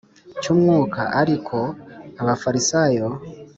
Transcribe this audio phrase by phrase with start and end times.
[0.41, 1.57] Cy umwuka ariko
[2.21, 3.07] abafarisayo